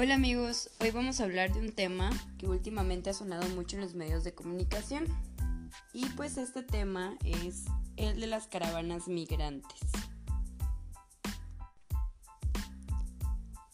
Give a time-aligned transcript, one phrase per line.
[0.00, 3.82] Hola amigos, hoy vamos a hablar de un tema que últimamente ha sonado mucho en
[3.82, 5.06] los medios de comunicación.
[5.92, 7.64] Y pues este tema es
[7.96, 9.80] el de las caravanas migrantes.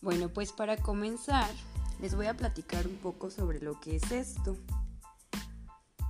[0.00, 1.50] Bueno, pues para comenzar,
[2.00, 4.56] les voy a platicar un poco sobre lo que es esto.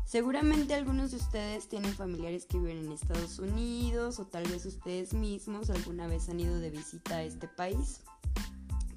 [0.07, 5.13] Seguramente algunos de ustedes tienen familiares que viven en Estados Unidos o tal vez ustedes
[5.13, 8.03] mismos alguna vez han ido de visita a este país.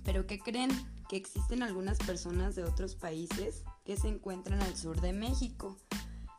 [0.03, 0.69] Pero ¿qué creen?
[1.09, 5.77] Que existen algunas personas de otros países que se encuentran al sur de México.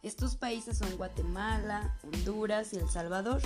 [0.03, 3.41] Estos países son Guatemala, Honduras y El Salvador.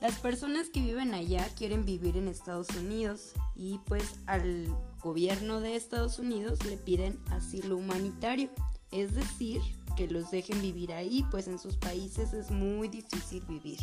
[0.00, 4.66] Las personas que viven allá quieren vivir en Estados Unidos y pues al
[5.00, 8.50] gobierno de Estados Unidos le piden asilo humanitario,
[8.90, 9.62] es decir,
[9.96, 13.78] que los dejen vivir ahí, pues en sus países es muy difícil vivir.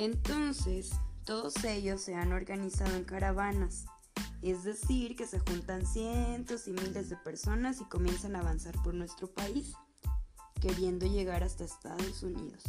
[0.00, 0.92] Entonces,
[1.26, 3.84] todos ellos se han organizado en caravanas,
[4.40, 8.94] es decir, que se juntan cientos y miles de personas y comienzan a avanzar por
[8.94, 9.74] nuestro país,
[10.58, 12.64] queriendo llegar hasta Estados Unidos.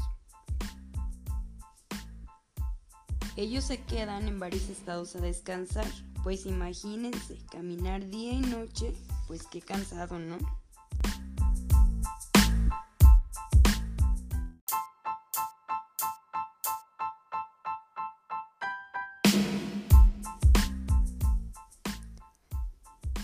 [3.38, 5.88] Ellos se quedan en varios estados a descansar,
[6.24, 8.94] pues imagínense, caminar día y noche,
[9.28, 10.38] pues qué cansado, ¿no?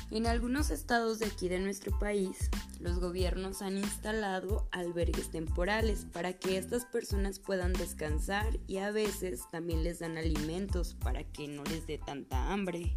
[0.10, 6.32] En algunos estados de aquí de nuestro país, los gobiernos han instalado albergues temporales para
[6.32, 11.64] que estas personas puedan descansar y a veces también les dan alimentos para que no
[11.66, 12.94] les dé tanta hambre.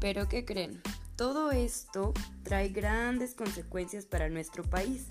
[0.00, 0.82] Pero ¿qué creen?
[1.18, 2.14] Todo esto
[2.44, 5.08] trae grandes consecuencias para nuestro país.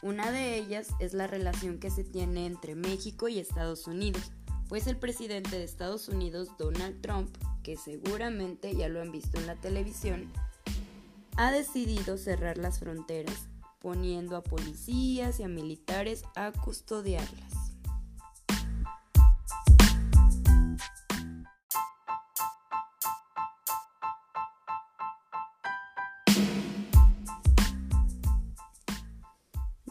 [0.00, 4.30] Una de ellas es la relación que se tiene entre México y Estados Unidos,
[4.68, 9.48] pues el presidente de Estados Unidos, Donald Trump, que seguramente ya lo han visto en
[9.48, 10.30] la televisión,
[11.36, 13.48] ha decidido cerrar las fronteras,
[13.80, 17.53] poniendo a policías y a militares a custodiarlas.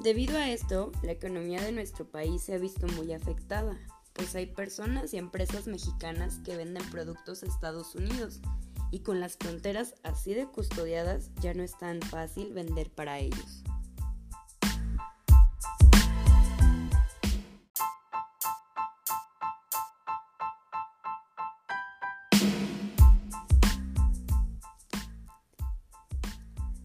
[0.04, 3.80] Debido a esto, la economía de nuestro país se ha visto muy afectada,
[4.12, 8.42] pues hay personas y empresas mexicanas que venden productos a Estados Unidos
[8.92, 13.64] y con las fronteras así de custodiadas ya no es tan fácil vender para ellos.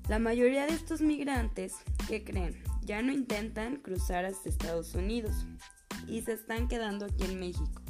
[0.09, 1.75] La mayoría de estos migrantes,
[2.07, 2.68] ¿qué creen?
[2.89, 5.45] Ya no intentan cruzar hasta Estados Unidos
[6.07, 7.83] y se están quedando aquí en México.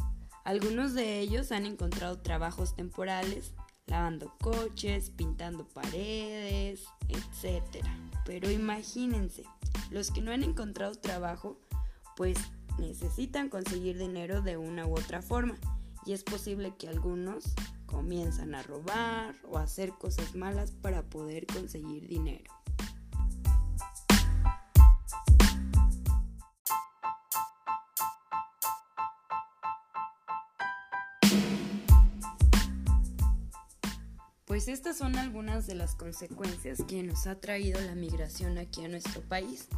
[0.44, 3.54] Algunos de ellos han encontrado trabajos temporales,
[3.86, 7.86] lavando coches, pintando paredes, etc.
[8.24, 9.44] Pero imagínense,
[9.92, 11.60] los que no han encontrado trabajo,
[12.16, 12.36] pues
[12.80, 15.56] necesitan conseguir dinero de una u otra forma.
[16.06, 17.54] Y es posible que algunos
[17.86, 22.57] comienzan a robar o hacer cosas malas para poder conseguir dinero.
[34.58, 38.88] Pues estas son algunas de las consecuencias que nos ha traído la migración aquí a
[38.88, 39.68] nuestro país.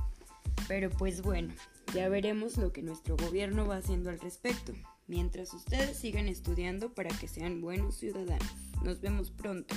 [0.69, 1.53] Pero pues bueno,
[1.93, 4.73] ya veremos lo que nuestro gobierno va haciendo al respecto,
[5.07, 8.49] mientras ustedes sigan estudiando para que sean buenos ciudadanos.
[8.83, 9.75] Nos vemos pronto.